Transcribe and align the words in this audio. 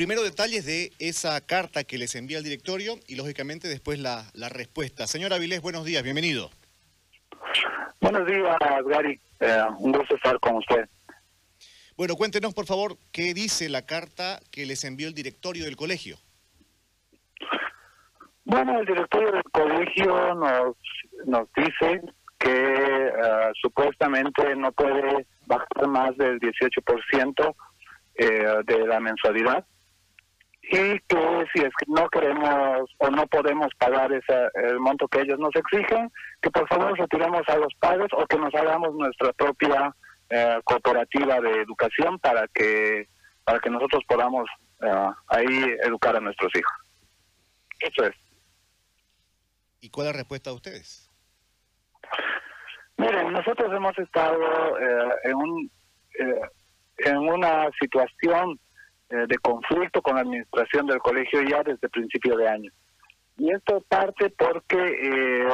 Primero 0.00 0.22
detalles 0.22 0.64
de 0.64 0.92
esa 0.98 1.38
carta 1.42 1.84
que 1.84 1.98
les 1.98 2.14
envía 2.14 2.38
el 2.38 2.44
directorio 2.44 2.94
y 3.06 3.16
lógicamente 3.16 3.68
después 3.68 3.98
la, 3.98 4.24
respuesta. 4.48 5.06
Señor 5.06 5.34
Avilés, 5.34 5.60
buenos 5.60 5.84
días, 5.84 6.02
bienvenido. 6.02 6.48
Buenos 8.00 8.26
días, 8.26 8.56
Gary. 8.86 9.20
Eh, 9.40 9.62
un 9.78 9.92
gusto 9.92 10.14
estar 10.14 10.40
con 10.40 10.56
usted. 10.56 10.88
Bueno, 11.98 12.16
cuéntenos 12.16 12.54
por 12.54 12.64
favor 12.64 12.96
qué 13.12 13.34
dice 13.34 13.68
la 13.68 13.84
carta 13.84 14.40
que 14.50 14.64
les 14.64 14.84
envió 14.84 15.06
el 15.06 15.12
directorio 15.12 15.66
del 15.66 15.76
colegio. 15.76 16.16
Bueno, 18.46 18.80
el 18.80 18.86
directorio 18.86 19.32
del 19.32 19.44
colegio 19.52 20.34
nos, 20.34 20.76
nos 21.26 21.46
dice 21.54 22.00
que 22.38 22.48
eh, 22.48 23.52
supuestamente 23.60 24.56
no 24.56 24.72
puede 24.72 25.26
bajar 25.44 25.88
más 25.88 26.16
del 26.16 26.40
18% 26.40 27.54
eh, 28.14 28.46
de 28.64 28.86
la 28.86 28.98
mensualidad 28.98 29.66
y 30.62 30.98
que 31.00 31.46
si 31.52 31.62
es 31.62 31.72
que 31.78 31.86
no 31.88 32.08
queremos 32.08 32.90
o 32.98 33.10
no 33.10 33.26
podemos 33.26 33.68
pagar 33.78 34.12
ese, 34.12 34.50
el 34.54 34.78
monto 34.78 35.08
que 35.08 35.20
ellos 35.22 35.38
nos 35.38 35.54
exigen, 35.56 36.12
que 36.42 36.50
por 36.50 36.68
favor 36.68 36.98
retiremos 36.98 37.42
a 37.48 37.56
los 37.56 37.74
padres 37.74 38.08
o 38.12 38.26
que 38.26 38.38
nos 38.38 38.54
hagamos 38.54 38.94
nuestra 38.94 39.32
propia 39.32 39.94
eh, 40.28 40.60
cooperativa 40.64 41.40
de 41.40 41.62
educación 41.62 42.18
para 42.18 42.46
que 42.48 43.08
para 43.44 43.58
que 43.58 43.70
nosotros 43.70 44.02
podamos 44.06 44.48
eh, 44.82 45.08
ahí 45.28 45.76
educar 45.82 46.14
a 46.14 46.20
nuestros 46.20 46.52
hijos. 46.54 46.76
Eso 47.80 48.04
es. 48.04 48.16
¿Y 49.80 49.90
cuál 49.90 50.08
es 50.08 50.12
la 50.12 50.18
respuesta 50.18 50.50
de 50.50 50.56
ustedes? 50.56 51.10
Miren, 52.98 53.32
nosotros 53.32 53.72
hemos 53.74 53.98
estado 53.98 54.78
eh, 54.78 55.14
en 55.24 55.34
un 55.34 55.70
en 56.98 57.16
una 57.16 57.70
situación 57.80 58.60
de 59.10 59.38
conflicto 59.38 60.00
con 60.02 60.14
la 60.14 60.22
administración 60.22 60.86
del 60.86 60.98
colegio 60.98 61.42
ya 61.42 61.62
desde 61.62 61.88
principio 61.88 62.36
de 62.36 62.48
año. 62.48 62.70
Y 63.38 63.50
esto 63.50 63.82
parte 63.88 64.30
porque 64.30 65.46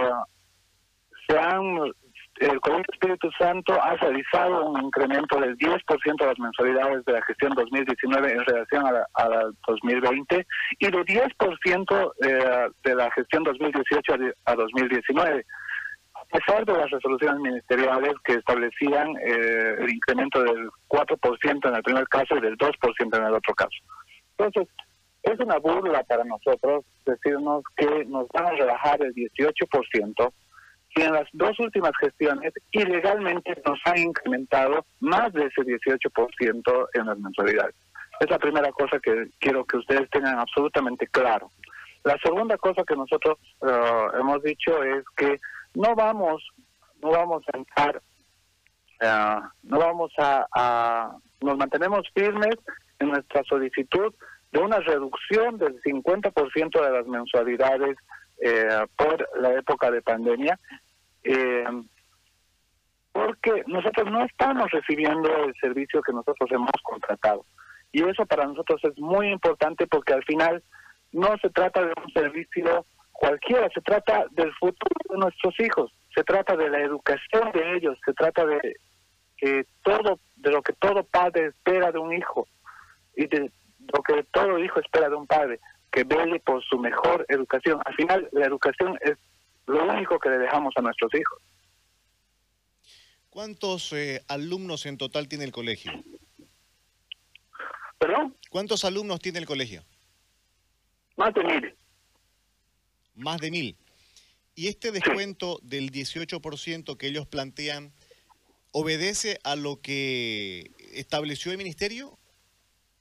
se 1.29 1.39
han 1.39 1.93
el 2.41 2.61
Colegio 2.61 2.85
Espíritu 2.93 3.31
Santo 3.39 3.81
ha 3.81 3.95
realizado 3.97 4.67
un 4.67 4.85
incremento 4.85 5.41
del 5.41 5.57
10% 5.57 6.19
de 6.19 6.27
las 6.27 6.39
mensualidades 6.39 7.05
de 7.05 7.13
la 7.13 7.23
gestión 7.23 7.53
2019 7.55 8.33
en 8.33 8.45
relación 8.45 8.87
a 8.87 9.29
la, 9.29 9.51
2020 9.67 10.47
y 10.79 10.87
de 10.87 11.05
10% 11.05 12.13
eh, 12.23 12.69
de 12.85 12.95
la 12.95 13.11
gestión 13.13 13.45
2018 13.45 14.15
a 14.45 14.55
2019 14.55 15.47
a 16.33 16.39
pesar 16.39 16.65
de 16.65 16.73
las 16.73 16.91
resoluciones 16.91 17.41
ministeriales 17.41 18.15
que 18.25 18.35
establecían 18.35 19.09
eh, 19.25 19.77
el 19.79 19.95
incremento 19.95 20.43
del 20.43 20.69
4% 20.89 21.69
en 21.69 21.75
el 21.75 21.83
primer 21.83 22.09
caso 22.09 22.37
y 22.37 22.41
del 22.41 22.57
2% 22.59 23.17
en 23.17 23.25
el 23.25 23.35
otro 23.35 23.55
caso. 23.55 23.79
Entonces, 24.39 24.69
es 25.23 25.41
una 25.41 25.59
burla 25.59 26.03
para 26.05 26.25
nosotros 26.25 26.85
decirnos 27.05 27.65
que 27.77 28.05
nos 28.07 28.29
van 28.29 28.47
a 28.47 28.51
rebajar 28.51 29.03
el 29.03 29.15
18% 29.15 30.33
y 30.97 31.03
en 31.03 31.13
las 31.13 31.29
dos 31.33 31.59
últimas 31.59 31.93
gestiones 32.01 32.53
ilegalmente 32.73 33.61
nos 33.67 33.79
han 33.85 33.99
incrementado 33.99 34.87
más 35.01 35.33
de 35.33 35.47
ese 35.47 35.63
18% 35.63 36.89
en 36.95 37.07
las 37.07 37.19
mensualidades. 37.19 37.75
Es 38.21 38.31
la 38.31 38.39
primera 38.39 38.71
cosa 38.73 38.99
que 38.99 39.27
quiero 39.39 39.65
que 39.65 39.77
ustedes 39.77 40.09
tengan 40.11 40.39
absolutamente 40.39 41.07
claro. 41.09 41.51
La 42.05 42.17
segunda 42.23 42.57
cosa 42.57 42.85
que 42.85 42.97
nosotros 42.97 43.37
eh, 43.69 44.07
hemos 44.21 44.43
dicho 44.43 44.83
es 44.83 45.05
que 45.17 45.39
no 45.77 45.95
vamos, 45.95 46.43
no 47.03 47.11
vamos 47.11 47.45
a 47.53 47.59
entrar, 47.59 48.03
eh, 49.01 49.41
no 49.63 49.79
vamos 49.79 50.11
a, 50.19 51.15
nos 51.43 51.57
mantenemos 51.59 52.09
firmes 52.15 52.57
en 52.99 53.11
nuestra 53.11 53.43
solicitud 53.45 54.15
de 54.53 54.61
una 54.61 54.81
reducción 54.81 55.59
del 55.59 55.81
50% 55.83 56.83
de 56.83 56.91
las 56.91 57.07
mensualidades 57.07 57.97
eh, 58.41 58.87
por 58.97 59.29
la 59.39 59.53
época 59.53 59.91
de 59.91 60.01
pandemia 60.01 60.59
eh, 61.25 61.65
porque 63.13 63.65
nosotros 63.67 64.11
no 64.11 64.25
estamos 64.25 64.71
recibiendo 64.71 65.29
el 65.45 65.55
servicio 65.61 66.03
que 66.03 66.13
nosotros 66.13 66.51
hemos 66.53 66.71
contratado. 66.83 67.45
Y 67.91 68.03
eso 68.03 68.27
para 68.27 68.45
nosotros 68.47 68.81
es 68.85 68.99
muy 68.99 69.29
importante 69.29 69.87
porque 69.87 70.13
al 70.13 70.23
final 70.25 70.63
no 71.13 71.35
se 71.41 71.49
trata 71.51 71.81
de 71.81 71.95
un 71.97 72.13
servicio 72.13 72.85
cualquiera, 73.19 73.69
se 73.73 73.81
trata 73.81 74.27
del 74.31 74.53
futuro 74.55 74.95
de 75.09 75.19
nuestros 75.19 75.59
hijos, 75.61 75.93
se 76.15 76.23
trata 76.23 76.57
de 76.57 76.71
la 76.71 76.81
educación 76.81 77.51
de 77.53 77.77
ellos, 77.77 77.99
se 78.05 78.13
trata 78.13 78.45
de 78.45 78.77
que 79.37 79.67
todo, 79.83 80.21
de 80.37 80.51
lo 80.51 80.63
que 80.63 80.73
todo 80.75 81.05
padre 81.05 81.47
espera 81.47 81.93
de 81.93 81.99
un 81.99 82.15
hijo 82.15 82.47
y 83.17 83.27
de 83.27 83.51
lo 83.93 84.03
que 84.03 84.23
todo 84.33 84.59
hijo 84.59 84.81
espera 84.81 85.09
de 85.09 85.15
un 85.15 85.27
padre, 85.27 85.61
que 85.91 86.05
vele 86.05 86.41
por 86.41 86.63
su 86.65 86.79
mejor 86.79 87.25
educación. 87.29 87.81
Al 87.85 87.95
final 87.95 88.29
la 88.33 88.47
educación 88.47 88.99
es 89.01 89.17
lo 89.67 89.85
único 89.85 90.19
que 90.19 90.31
le 90.31 90.39
dejamos 90.39 90.75
a 90.77 90.83
nuestros 90.83 91.13
hijos. 91.15 91.43
¿Cuántos 93.31 93.93
eh, 93.93 94.23
alumnos 94.29 94.87
en 94.87 94.97
total 94.97 95.29
tiene 95.29 95.45
el 95.45 95.53
colegio? 95.53 95.93
¿Perdón? 97.99 98.37
¿Cuántos 98.51 98.85
alumnos 98.85 99.21
tiene 99.21 99.39
el 99.39 99.47
colegio? 99.47 99.83
Más 101.17 101.33
de 101.35 101.45
mil. 101.45 101.77
Más 103.17 103.41
de 103.41 103.51
mil. 103.51 103.77
¿Y 104.55 104.69
este 104.69 104.91
descuento 104.91 105.59
del 105.63 105.91
18% 105.91 106.97
que 106.97 107.09
ellos 107.09 107.27
plantean 107.27 107.93
obedece 108.73 109.39
a 109.45 109.57
lo 109.57 109.81
que 109.81 110.71
estableció 110.95 111.53
el 111.53 111.59
ministerio 111.59 112.19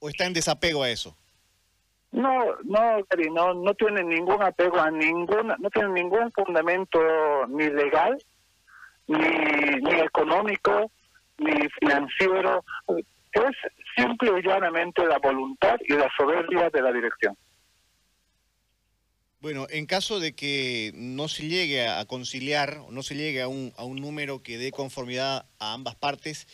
o 0.00 0.08
está 0.08 0.26
en 0.26 0.32
desapego 0.32 0.82
a 0.82 0.90
eso? 0.90 1.16
No, 2.12 2.44
no, 2.64 3.04
no, 3.32 3.54
no 3.54 3.74
tiene 3.74 4.02
ningún 4.02 4.42
apego 4.42 4.80
a 4.80 4.90
ninguna, 4.90 5.56
no 5.58 5.68
tiene 5.70 5.88
ningún 5.90 6.32
fundamento 6.32 6.98
ni 7.48 7.68
legal, 7.68 8.16
ni, 9.06 9.18
ni 9.18 10.00
económico, 10.00 10.90
ni 11.38 11.68
financiero. 11.80 12.64
Es 13.32 13.56
simple 13.96 14.38
y 14.38 14.42
llanamente 14.42 15.04
la 15.04 15.18
voluntad 15.18 15.76
y 15.86 15.92
la 15.92 16.08
soberbia 16.16 16.70
de 16.70 16.82
la 16.82 16.92
dirección. 16.92 17.36
Bueno, 19.46 19.68
en 19.70 19.86
caso 19.86 20.18
de 20.18 20.34
que 20.34 20.90
no 20.96 21.28
se 21.28 21.46
llegue 21.46 21.86
a 21.86 22.04
conciliar, 22.04 22.78
no 22.90 23.04
se 23.04 23.14
llegue 23.14 23.42
a 23.42 23.46
un, 23.46 23.72
a 23.78 23.84
un 23.84 24.00
número 24.00 24.42
que 24.42 24.58
dé 24.58 24.72
conformidad 24.72 25.46
a 25.60 25.72
ambas 25.72 25.94
partes, 25.94 26.48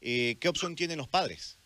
eh, 0.00 0.36
¿qué 0.40 0.48
opción 0.48 0.76
tienen 0.76 0.98
los 0.98 1.08
padres? 1.08 1.58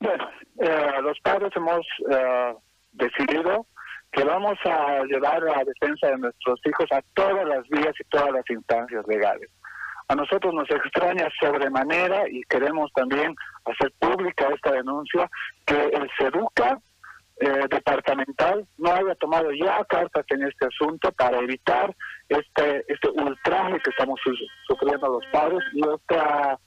Bueno, 0.00 0.28
eh, 0.58 1.00
los 1.00 1.16
padres 1.20 1.52
hemos 1.54 1.86
eh, 2.10 2.54
decidido 2.90 3.68
que 4.10 4.24
vamos 4.24 4.58
a 4.64 5.04
llevar 5.04 5.40
la 5.44 5.62
defensa 5.62 6.08
de 6.08 6.18
nuestros 6.18 6.58
hijos 6.66 6.90
a 6.90 7.00
todas 7.14 7.46
las 7.46 7.62
vías 7.68 7.94
y 8.00 8.04
todas 8.08 8.32
las 8.32 8.50
instancias 8.50 9.06
legales. 9.06 9.48
A 10.08 10.16
nosotros 10.16 10.52
nos 10.52 10.68
extraña 10.68 11.28
sobremanera 11.40 12.28
y 12.28 12.42
queremos 12.48 12.90
también 12.94 13.32
hacer 13.64 13.92
pública 14.00 14.48
esta 14.52 14.72
denuncia 14.72 15.30
que 15.66 15.76
el 15.76 16.10
SEDUCA 16.18 16.80
eh, 17.40 17.66
departamental 17.70 18.66
no 18.78 18.92
haya 18.92 19.14
tomado 19.16 19.50
ya 19.52 19.82
cartas 19.84 20.24
en 20.28 20.46
este 20.46 20.66
asunto 20.66 21.10
para 21.12 21.38
evitar 21.38 21.94
este 22.28 22.84
este 22.86 23.08
ultraje 23.08 23.80
que 23.80 23.90
estamos 23.90 24.20
sufriendo 24.68 25.08
los 25.08 25.24
padres 25.32 25.60
y 25.72 25.80
esta, 25.80 26.58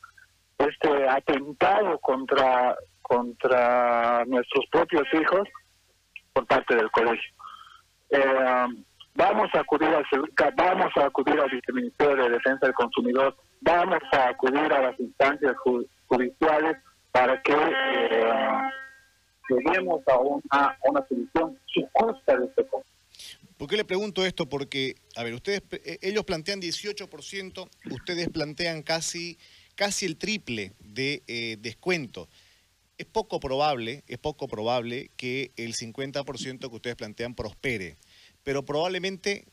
este 0.57 1.07
atentado 1.07 1.97
contra 1.99 2.75
contra 3.01 4.25
nuestros 4.25 4.65
propios 4.71 5.03
hijos 5.13 5.47
por 6.33 6.45
parte 6.47 6.75
del 6.75 6.89
colegio. 6.91 7.31
Eh, 8.09 8.65
vamos 9.13 9.49
a 9.53 9.59
acudir 9.59 9.89
al 9.89 10.05
vamos 10.55 10.91
a 10.97 11.05
acudir 11.05 11.39
al 11.39 11.49
Viceministerio 11.49 12.23
de 12.23 12.29
Defensa 12.31 12.65
del 12.65 12.75
Consumidor, 12.75 13.35
vamos 13.61 14.01
a 14.11 14.29
acudir 14.29 14.73
a 14.73 14.81
las 14.81 14.99
instancias 14.99 15.55
judiciales 16.07 16.77
para 17.11 17.41
que 17.41 17.53
eh, 17.53 18.33
lleguemos 19.49 20.01
a 20.07 20.19
una, 20.19 21.07
solución 21.07 21.59
justa 21.93 22.37
de 22.37 22.45
este. 22.45 22.65
¿Por 23.57 23.69
qué 23.69 23.77
le 23.77 23.85
pregunto 23.85 24.25
esto? 24.25 24.47
Porque, 24.47 24.95
a 25.15 25.23
ver, 25.23 25.33
ustedes, 25.33 25.61
eh, 25.71 25.97
ellos 26.01 26.25
plantean 26.25 26.61
18%, 26.61 27.69
ustedes 27.91 28.29
plantean 28.29 28.83
casi, 28.83 29.37
casi 29.75 30.05
el 30.05 30.17
triple 30.17 30.73
de 30.79 31.23
eh, 31.27 31.57
descuento 31.59 32.27
es 32.97 33.05
poco 33.05 33.39
probable, 33.39 34.03
es 34.07 34.17
poco 34.17 34.47
probable 34.47 35.11
que 35.17 35.51
el 35.57 35.73
50% 35.73 36.69
que 36.69 36.75
ustedes 36.75 36.95
plantean 36.95 37.35
prospere, 37.35 37.97
pero 38.43 38.63
probablemente 38.63 39.45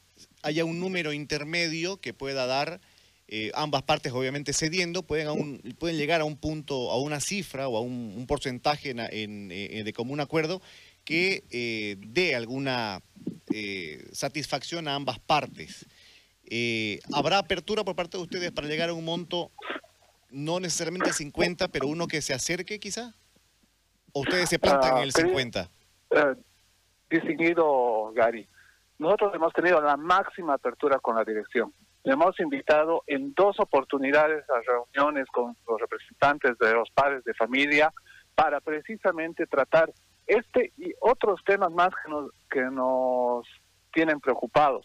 haya 0.43 0.65
un 0.65 0.79
número 0.79 1.13
intermedio 1.13 2.01
que 2.01 2.15
pueda 2.15 2.47
dar 2.47 2.81
eh, 3.29 3.51
ambas 3.55 3.83
partes 3.83 4.13
obviamente 4.13 4.53
cediendo, 4.53 5.03
pueden, 5.03 5.63
pueden 5.79 5.97
llegar 5.97 6.21
a 6.21 6.25
un 6.25 6.37
punto, 6.37 6.91
a 6.91 7.01
una 7.01 7.21
cifra 7.21 7.69
o 7.69 7.77
a 7.77 7.81
un, 7.81 8.27
porcentaje 8.27 8.91
en, 8.91 9.51
eh, 9.51 9.83
de 9.85 9.93
común 9.93 10.21
acuerdo 10.21 10.61
que 11.05 11.45
eh, 11.51 11.97
dé 11.99 12.35
alguna 12.35 13.01
satisfacción 14.13 14.89
a 14.89 14.95
ambas 14.95 15.19
partes. 15.19 15.87
¿Habrá 17.13 17.39
apertura 17.39 17.85
por 17.85 17.97
parte 17.97 18.17
de 18.17 18.23
ustedes 18.23 18.51
para 18.53 18.67
llegar 18.67 18.89
a 18.89 18.95
un 18.95 19.05
monto, 19.05 19.51
no 20.31 20.61
necesariamente 20.61 21.13
50, 21.13 21.69
pero 21.69 21.87
uno 21.87 22.07
que 22.07 22.23
se 22.23 22.33
acerque 22.33 22.79
quizá? 22.79 23.15
¿O 24.13 24.21
ustedes 24.21 24.49
se 24.49 24.59
plantan 24.59 24.99
en 24.99 25.03
el 25.05 25.13
50? 25.13 25.69
Uh, 26.11 26.37
distinguido 27.11 28.13
Gary, 28.15 28.47
nosotros 28.99 29.35
hemos 29.35 29.53
tenido 29.53 29.81
la 29.81 29.97
máxima 29.97 30.55
apertura 30.55 30.99
con 30.99 31.17
la 31.17 31.25
dirección. 31.25 31.73
Hemos 32.05 32.39
invitado 32.41 33.05
en 33.07 33.33
dos 33.35 33.61
oportunidades 33.61 34.45
a 34.51 34.61
reuniones 34.61 35.27
con 35.33 35.57
los 35.69 35.81
representantes 35.81 36.59
de 36.59 36.75
los 36.75 36.91
padres 36.91 37.23
de 37.25 37.35
familia 37.35 37.93
para 38.35 38.61
precisamente 38.61 39.47
tratar 39.47 39.93
este 40.27 40.73
y 40.79 40.93
otros 41.01 41.43
temas 41.45 41.71
más 41.71 41.91
que 42.05 42.11
nos, 42.11 42.31
que 42.51 42.63
nos 42.63 43.47
tienen 43.93 44.19
preocupados. 44.21 44.85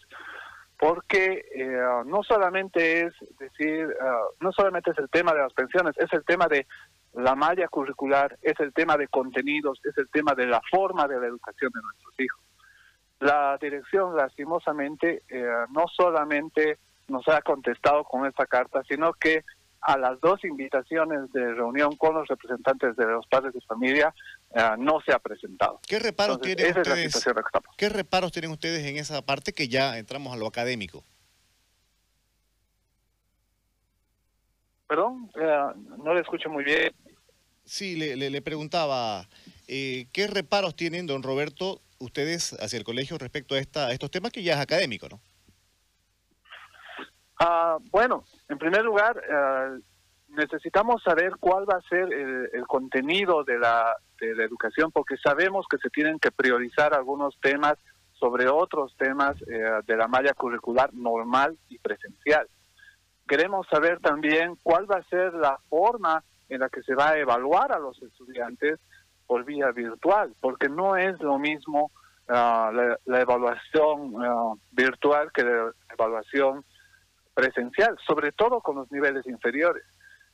Porque 0.78 1.44
eh, 1.54 2.04
no 2.06 2.22
solamente 2.22 3.06
es 3.06 3.14
decir, 3.38 3.86
uh, 3.86 4.44
no 4.44 4.52
solamente 4.52 4.92
es 4.92 4.98
el 4.98 5.10
tema 5.10 5.32
de 5.32 5.40
las 5.40 5.52
pensiones, 5.52 5.96
es 5.98 6.12
el 6.12 6.24
tema 6.24 6.46
de 6.46 6.68
la 7.14 7.34
malla 7.34 7.66
curricular, 7.66 8.38
es 8.42 8.60
el 8.60 8.72
tema 8.72 8.96
de 8.96 9.08
contenidos, 9.08 9.80
es 9.82 9.98
el 9.98 10.08
tema 10.10 10.34
de 10.34 10.46
la 10.46 10.60
forma 10.70 11.08
de 11.08 11.18
la 11.18 11.26
educación 11.26 11.72
de 11.74 11.82
nuestros 11.82 12.14
hijos. 12.20 12.40
La 13.18 13.58
dirección, 13.60 14.14
lastimosamente, 14.14 15.24
eh, 15.28 15.48
no 15.70 15.86
solamente 15.88 16.78
nos 17.08 17.26
ha 17.28 17.42
contestado 17.42 18.04
con 18.04 18.26
esta 18.26 18.46
carta, 18.46 18.82
sino 18.88 19.12
que 19.14 19.44
a 19.80 19.96
las 19.96 20.20
dos 20.20 20.44
invitaciones 20.44 21.32
de 21.32 21.54
reunión 21.54 21.96
con 21.96 22.14
los 22.14 22.26
representantes 22.28 22.96
de 22.96 23.06
los 23.06 23.26
padres 23.26 23.54
de 23.54 23.60
familia 23.62 24.14
eh, 24.54 24.70
no 24.78 25.00
se 25.00 25.12
ha 25.12 25.18
presentado. 25.18 25.80
¿Qué 25.86 25.98
reparos 25.98 26.40
tienen 26.40 26.76
ustedes? 26.76 27.24
¿Qué 27.76 27.88
reparos 27.88 28.32
tienen 28.32 28.50
ustedes 28.50 28.84
en 28.86 28.96
esa 28.96 29.22
parte 29.22 29.52
que 29.52 29.68
ya 29.68 29.98
entramos 29.98 30.32
a 30.32 30.36
lo 30.36 30.46
académico? 30.46 31.04
Perdón, 34.88 35.30
eh, 35.40 35.66
no 36.02 36.14
le 36.14 36.20
escucho 36.20 36.48
muy 36.48 36.64
bien. 36.64 36.92
Sí, 37.64 37.96
le, 37.96 38.16
le, 38.16 38.42
preguntaba, 38.42 39.28
eh, 39.68 40.06
¿qué 40.12 40.26
reparos 40.26 40.74
tienen, 40.74 41.06
don 41.06 41.22
Roberto, 41.22 41.82
ustedes 41.98 42.54
hacia 42.60 42.78
el 42.78 42.84
colegio 42.84 43.18
respecto 43.18 43.54
a, 43.54 43.58
esta, 43.58 43.88
a 43.88 43.92
estos 43.92 44.10
temas 44.10 44.32
que 44.32 44.42
ya 44.42 44.54
es 44.54 44.60
académico, 44.60 45.06
no? 45.10 45.20
Ah, 47.38 47.78
bueno, 47.90 48.24
en 48.48 48.58
primer 48.58 48.84
lugar, 48.84 49.22
eh, 49.28 49.80
necesitamos 50.30 51.02
saber 51.02 51.36
cuál 51.38 51.68
va 51.68 51.78
a 51.78 51.88
ser 51.88 52.12
el, 52.12 52.66
contenido 52.66 53.44
de 53.44 53.58
la, 53.58 53.96
de 54.20 54.34
la, 54.34 54.44
educación, 54.44 54.90
porque 54.90 55.16
sabemos 55.16 55.66
que 55.70 55.78
se 55.78 55.88
tienen 55.90 56.18
que 56.18 56.32
priorizar 56.32 56.94
algunos 56.94 57.38
temas 57.40 57.74
sobre 58.12 58.48
otros 58.48 58.96
temas 58.96 59.36
eh, 59.42 59.80
de 59.86 59.96
la 59.96 60.08
malla 60.08 60.34
curricular 60.34 60.92
normal 60.92 61.56
y 61.68 61.78
presencial. 61.78 62.48
Queremos 63.28 63.66
saber 63.68 64.00
también 64.00 64.56
cuál 64.62 64.90
va 64.90 64.96
a 64.96 65.04
ser 65.04 65.34
la 65.34 65.58
forma 65.68 66.24
en 66.48 66.60
la 66.60 66.68
que 66.68 66.82
se 66.82 66.94
va 66.94 67.10
a 67.10 67.18
evaluar 67.18 67.72
a 67.72 67.78
los 67.78 68.00
estudiantes 68.02 68.80
por 69.26 69.44
vía 69.44 69.70
virtual, 69.70 70.34
porque 70.40 70.68
no 70.68 70.96
es 70.96 71.20
lo 71.20 71.38
mismo 71.38 71.92
ah, 72.28 72.72
la, 73.04 73.20
evaluación 73.20 74.14
ah, 74.24 74.54
virtual 74.72 75.30
que 75.32 75.44
la 75.44 75.72
evaluación 75.92 76.64
presencial, 77.38 77.96
sobre 78.04 78.32
todo 78.32 78.60
con 78.60 78.74
los 78.74 78.90
niveles 78.90 79.24
inferiores. 79.28 79.84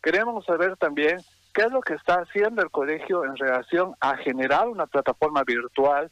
Queremos 0.02 0.42
saber 0.46 0.74
también 0.78 1.18
qué 1.52 1.64
es 1.64 1.70
lo 1.70 1.82
que 1.82 1.92
está 1.92 2.14
haciendo 2.14 2.62
el 2.62 2.70
colegio 2.70 3.26
en 3.26 3.36
relación 3.36 3.94
a 4.00 4.16
generar 4.16 4.68
una 4.68 4.86
plataforma 4.86 5.44
virtual 5.44 6.10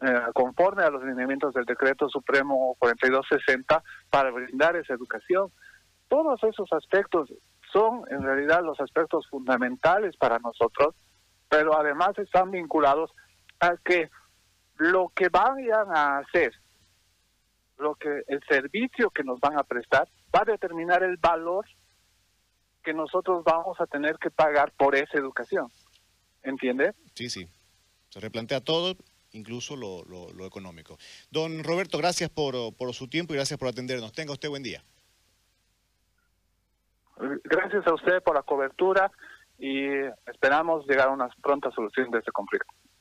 eh, 0.00 0.20
conforme 0.34 0.82
a 0.82 0.90
los 0.90 1.04
lineamientos 1.04 1.54
del 1.54 1.64
decreto 1.64 2.08
supremo 2.08 2.74
4260 2.80 3.84
para 4.10 4.32
brindar 4.32 4.74
esa 4.74 4.94
educación. 4.94 5.52
Todos 6.08 6.42
esos 6.42 6.72
aspectos 6.72 7.32
son 7.72 8.02
en 8.10 8.22
realidad 8.22 8.64
los 8.64 8.80
aspectos 8.80 9.28
fundamentales 9.28 10.16
para 10.16 10.40
nosotros, 10.40 10.96
pero 11.48 11.78
además 11.78 12.18
están 12.18 12.50
vinculados 12.50 13.12
a 13.60 13.76
que 13.84 14.10
lo 14.76 15.12
que 15.14 15.28
vayan 15.28 15.86
a 15.94 16.18
hacer, 16.18 16.52
lo 17.80 17.94
que 17.94 18.22
el 18.28 18.40
servicio 18.48 19.10
que 19.10 19.24
nos 19.24 19.40
van 19.40 19.58
a 19.58 19.64
prestar 19.64 20.08
va 20.34 20.42
a 20.42 20.44
determinar 20.44 21.02
el 21.02 21.16
valor 21.16 21.66
que 22.82 22.94
nosotros 22.94 23.42
vamos 23.44 23.80
a 23.80 23.86
tener 23.86 24.16
que 24.16 24.30
pagar 24.30 24.72
por 24.72 24.94
esa 24.94 25.18
educación. 25.18 25.68
¿Entiende? 26.42 26.94
Sí, 27.14 27.28
sí. 27.28 27.46
Se 28.08 28.20
replantea 28.20 28.60
todo, 28.60 28.96
incluso 29.32 29.76
lo, 29.76 30.04
lo, 30.04 30.46
económico. 30.46 30.98
Don 31.30 31.62
Roberto, 31.62 31.98
gracias 31.98 32.30
por, 32.30 32.74
por 32.76 32.92
su 32.94 33.08
tiempo 33.08 33.34
y 33.34 33.36
gracias 33.36 33.58
por 33.58 33.68
atendernos. 33.68 34.12
Tenga 34.12 34.32
usted 34.32 34.48
buen 34.48 34.62
día. 34.62 34.82
Gracias 37.44 37.86
a 37.86 37.94
usted 37.94 38.22
por 38.22 38.34
la 38.34 38.42
cobertura 38.42 39.10
y 39.58 39.86
esperamos 40.26 40.86
llegar 40.86 41.08
a 41.08 41.12
una 41.12 41.28
pronta 41.42 41.70
solución 41.70 42.10
de 42.10 42.18
este 42.18 42.32
conflicto. 42.32 42.72